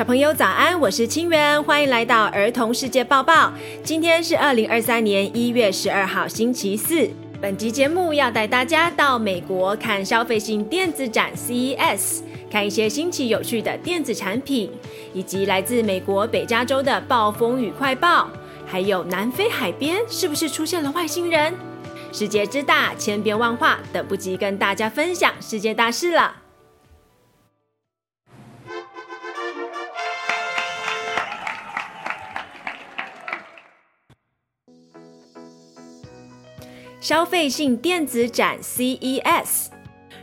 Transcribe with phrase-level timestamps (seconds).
[0.00, 3.52] 小朋友早安，我是清源，欢迎来到儿童世界报报。
[3.84, 7.06] 今天是二零二三年一月十二号，星期四。
[7.38, 12.20] 本集节目要带大家到美国看消费性电子展 CES，
[12.50, 14.72] 看一些新奇有趣的电子产品，
[15.12, 18.30] 以及来自美国北加州的暴风雨快报，
[18.66, 21.52] 还有南非海边是不是出现了外星人？
[22.10, 26.36] 世界之大，千变万化，等不及跟大家分享世界大事了。
[37.00, 39.68] 消费性电子展 CES，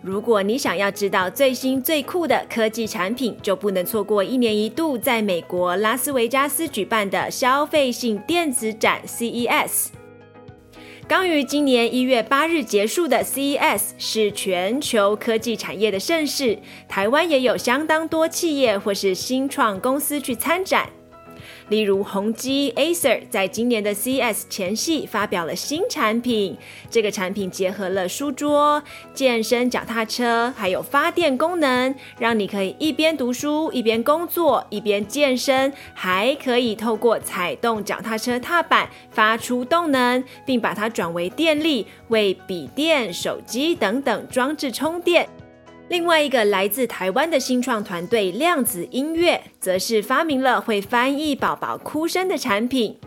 [0.00, 9.88] 如果你想要知道最新最酷的科技产品，就不能错过一年一度在美国拉斯维加斯举办的消费性电子展 CES。
[11.06, 20.88] 刚于今年一月八日结束的 CES 是全球科技产业的盛事，台湾也有相当多企业或是新创公司去参展。
[21.72, 26.54] 例如，宏基 Acer 在今年的 CS 前夕发表了新产品。
[26.90, 28.82] 这个产品结合了书桌、
[29.14, 45.26] 健身脚踏车，还有发电功能，让你可以一边读书、一边工作、一边健身，还可以透过踩动脚踏车踏板发出动能，并把它转为电力，为笔电、手机等等装置充电。
[45.88, 52.98] 另外一个来自台湾的新创团队量子音乐，则是发明了会翻译宝宝哭声的产品。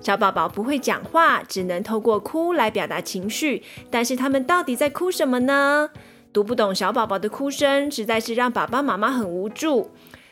[0.00, 5.90] 小宝宝不会讲话，只能透过哭来表达情绪，但是他们到底在哭什么呢？
[6.32, 9.90] 读不懂小宝宝的哭声，实在是让爸爸妈妈很无助。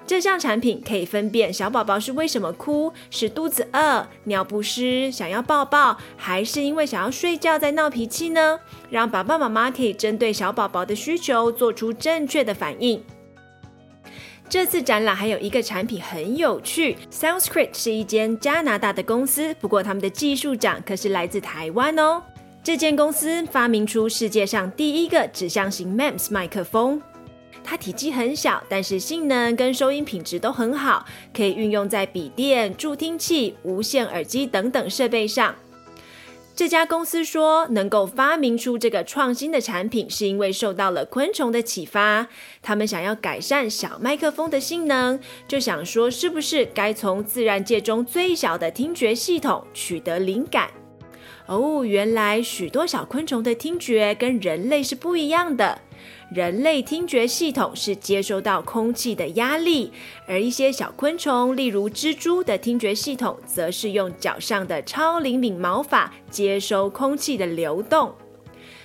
[0.08, 8.58] 这项产品可以分辨小宝宝是为什么哭，是肚子饿、尿不湿、想要抱抱，还是因为想要睡觉在闹脾气呢？
[8.88, 13.04] 让爸爸妈妈可以针对小宝宝的需求做出正确的反应。
[14.48, 22.22] 这次展览还有一个产品很有趣，SoundScript 是一间加拿大的公司，不过他们的技术长可是来自台湾哦。
[22.64, 27.02] 这间公司发明出世界上第一个指向型 MEMS 麦克风。
[27.68, 31.04] 它体积很小，但是性能跟收音品质都很好，
[31.36, 35.54] 可以运用在笔电、助听器、无线耳机等等设备上。
[36.56, 42.28] 这家公司说，能够发明出这个创新的产品，是因为受到了昆虫的启发。
[42.62, 50.70] 他们想要改善小麦克风的性能，就想说，是不是该从自然界中最小的听觉系统取得灵感？
[51.44, 55.82] 哦，原来许多小昆虫的听觉跟人类是不一样的。
[56.30, 59.90] 人类听觉系统是接收到空气的压力，
[60.26, 68.14] 而一些小昆虫，例如蜘蛛的听觉系统，则是用脚上的超灵敏毛发接收空气的流动。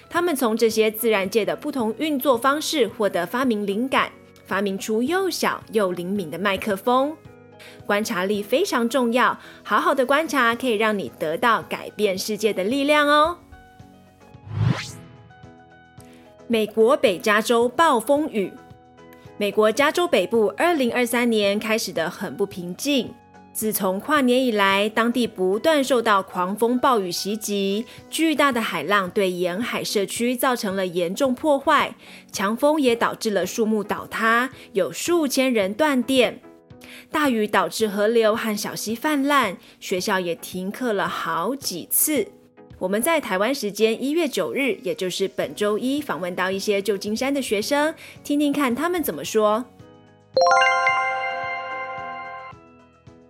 [0.09, 4.09] 它们从这些自然界的不同运作方式获得发明灵感，
[4.45, 7.13] 发明出又小又灵敏的麦克风。
[7.85, 13.37] 观察力非常重要，好好的观察可以让你得到改变世界的力量哦。
[16.53, 18.53] 美国北加州暴风雨。
[19.38, 23.12] 美国加州北部二零二三年开始的很不平静。
[23.52, 31.96] 自从跨年以来，当地不断受到狂风暴雨袭击，巨大的海浪对沿海社区造成了严重破坏，
[32.31, 36.40] 强风也导致了树木倒塌，有数千人断电。
[37.09, 42.28] 大雨导致河流和小溪泛滥，学校也停课了好几次。
[42.78, 49.64] 我们在台湾时间一月九日，也就是本周一，访问到一些旧金山的学生，听听看他们怎么说。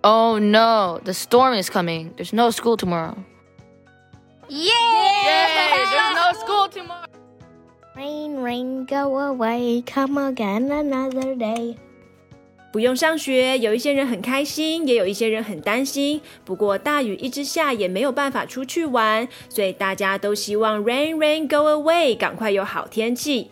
[0.03, 2.11] Oh no, the storm is coming.
[2.17, 3.17] There's no school tomorrow.
[4.49, 4.73] Yeah!
[5.27, 5.84] Yay!
[5.91, 7.09] There's no school tomorrow.
[7.97, 9.83] Rain, rain, go away.
[9.83, 11.77] Come again another day.
[12.74, 16.20] 不用上学，有一些人很开心，也有一些人很担心。
[16.44, 23.52] 不过大雨一直下，也没有办法出去玩，所以大家都希望 rain rain go away，赶快有好天气。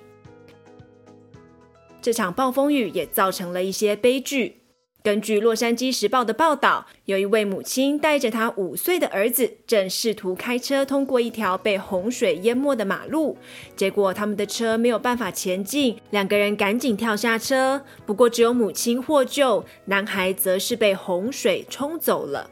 [2.01, 4.60] 这场暴风雨也造成了一些悲剧。
[5.03, 13.35] 根据《洛杉矶时报》的报道，有一位母亲带着她五岁的儿子，正试图开车通过一条被洪水淹没的马路，
[13.75, 17.81] 结果他们的车没有办法前进，两个人赶紧跳下车。
[18.05, 22.51] 不过只有母亲获救，男孩则是被洪水冲走了。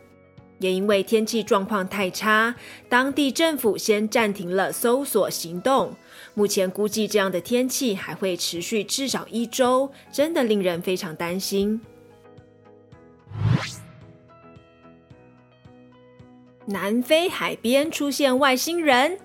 [0.57, 2.55] 也因为天气状况太差，
[2.89, 5.95] 当地政府先暂停了搜索行动。
[6.33, 11.79] 目前估计这样的天气还会持续至少一周，真的令人非常担心。
[16.69, 19.17] 南非海边出现外星人。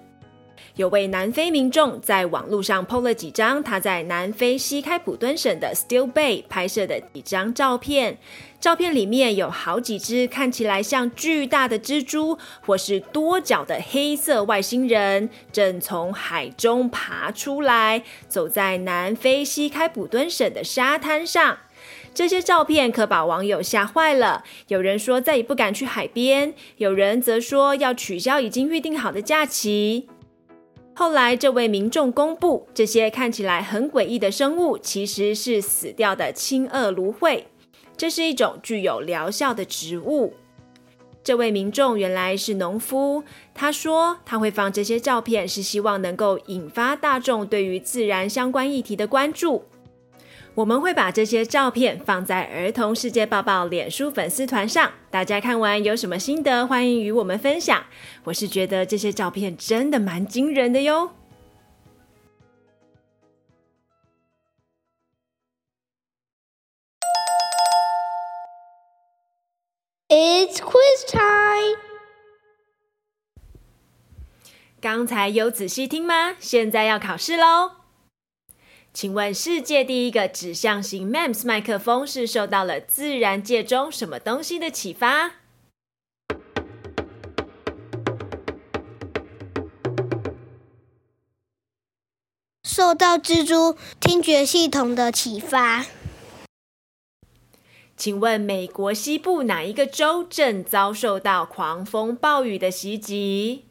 [0.76, 8.17] 有位南非民众在网络上 PO 了几张他在南非西开普敦省的 Still Bay 拍摄的几张照片。
[8.58, 21.58] 照片里面有好几只看起来像巨大的蜘蛛，或是多脚的黑色外星人，正从海中爬出来，走在南非西开普敦省的沙滩上。
[22.14, 30.08] 这些照片可把网友吓坏了，有人说再也不敢去海边，有人则说要取消已经预定好的假期。
[30.94, 37.46] 后来，这位民众公布，这些看起来很诡异的生物其实是死掉的青鳄芦荟，
[37.96, 40.34] 这是一种具有疗效的植物。
[41.25, 49.64] 这位民众原来是农夫，他说他会放这些照片，是希望能够引发大众对于自然相关议题的关注。
[50.56, 57.84] 我们会把这些照片放在儿童世界抱抱脸书粉丝团上，大家看完有什么心得，欢迎与我们分享。
[58.22, 61.10] 我是觉得这些照片真的蛮惊人的哟。
[70.08, 71.80] It's quiz time。
[74.80, 76.36] 刚才有仔细听吗？
[76.38, 77.83] 现在要考试喽。
[78.94, 85.32] 请问世界第一个指向型 MEMS 麦克风是受到了自然界中什么东西的启发？
[92.62, 95.87] 受到蜘蛛听觉系统的启发。
[97.97, 103.64] 请问美国西部哪一个州正遭受到狂风暴雨的袭击？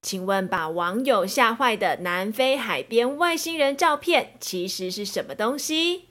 [0.00, 6.08] 请问把网友吓坏的南非海边外星人照片其实是什么东西？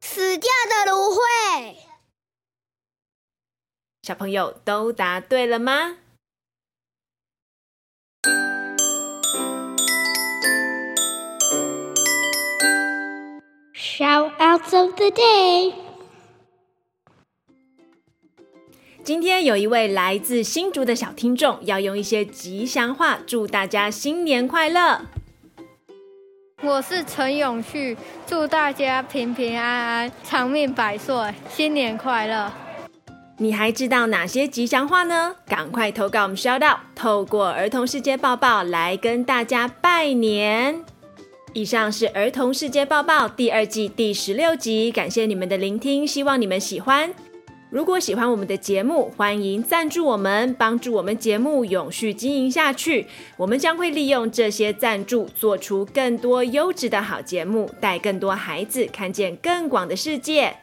[0.00, 1.76] 死掉的芦荟。
[4.02, 5.98] 小朋友都答对了吗
[15.10, 15.72] day。
[19.02, 25.02] 今天有一位来自新竹的小听众，要用一些吉祥话祝大家新年快乐。
[26.62, 27.96] 我是陈永旭，
[28.26, 31.14] 祝大家平平安安、长命百岁，
[31.48, 32.52] 新年快乐。
[33.38, 35.34] 你还知道哪些吉祥话呢？
[35.46, 40.84] 赶快投稿我们 Shoutout，透过儿童世界报报来跟大家拜年。
[41.52, 47.12] 以上是《儿童世界报报》第二季第十六集，感谢你们的聆听，希望你们喜欢。
[47.70, 53.06] 如果喜欢我们的节目，欢迎赞助我们，帮助我们节目永续经营下去。
[53.36, 60.54] 我们将会利用这些赞助，做出更多优质的好节目，带更多孩子看见更广的世界。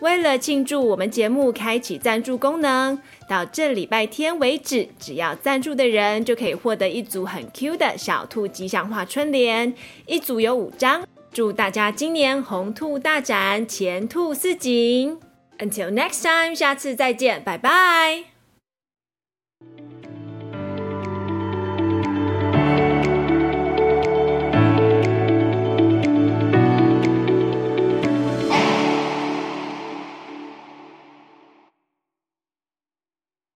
[0.00, 2.98] 为了庆祝我们节目开启赞助功能，
[3.28, 9.74] 到这礼拜天为止，只要赞助的人就可以获得一组很 Q 的小兔吉祥话春联，
[10.06, 11.06] 一组有五张。
[11.32, 15.18] 祝大家今年红兔大展，前兔似锦。
[15.58, 18.24] Until next time，下次再见，拜拜。